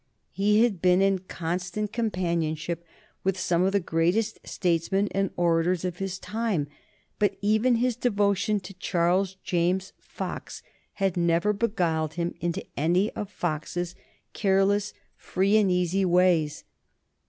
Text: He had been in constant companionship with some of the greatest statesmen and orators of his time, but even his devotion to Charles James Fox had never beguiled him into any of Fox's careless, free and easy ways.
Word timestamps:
He 0.31 0.63
had 0.63 0.81
been 0.81 0.99
in 0.99 1.19
constant 1.19 1.93
companionship 1.93 2.83
with 3.23 3.39
some 3.39 3.61
of 3.61 3.71
the 3.71 3.79
greatest 3.79 4.39
statesmen 4.43 5.09
and 5.11 5.29
orators 5.37 5.85
of 5.85 5.99
his 5.99 6.17
time, 6.17 6.65
but 7.19 7.37
even 7.39 7.75
his 7.75 7.95
devotion 7.97 8.59
to 8.61 8.73
Charles 8.73 9.35
James 9.43 9.93
Fox 9.99 10.63
had 10.93 11.17
never 11.17 11.53
beguiled 11.53 12.15
him 12.15 12.33
into 12.41 12.65
any 12.75 13.11
of 13.11 13.29
Fox's 13.29 13.93
careless, 14.33 14.95
free 15.17 15.55
and 15.57 15.69
easy 15.71 16.03
ways. 16.03 16.63